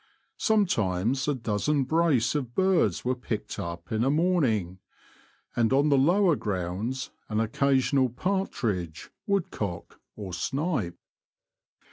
[0.39, 4.79] Sometimes a dozen brace of birds were picked up in a morning;
[5.55, 10.97] and, on the lower grounds, an occasional partridge, wood cock, or snipe.